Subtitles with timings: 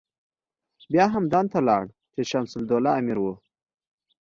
[0.91, 3.25] بیا همدان ته لاړ چې شمس الدوله امیر و.